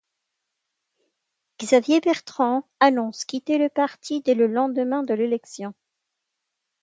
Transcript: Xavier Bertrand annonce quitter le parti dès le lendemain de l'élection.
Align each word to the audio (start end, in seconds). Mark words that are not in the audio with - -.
Xavier 1.61 2.01
Bertrand 2.01 2.67
annonce 2.79 3.23
quitter 3.23 3.59
le 3.59 3.69
parti 3.69 4.21
dès 4.21 4.33
le 4.33 4.47
lendemain 4.47 5.03
de 5.03 5.13
l'élection. 5.13 5.75